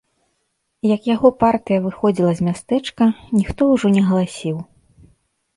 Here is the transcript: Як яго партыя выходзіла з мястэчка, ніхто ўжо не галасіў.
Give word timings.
Як 0.95 1.01
яго 1.15 1.31
партыя 1.43 1.83
выходзіла 1.85 2.31
з 2.39 2.47
мястэчка, 2.47 3.03
ніхто 3.41 3.61
ўжо 3.73 3.87
не 3.99 4.03
галасіў. 4.09 4.57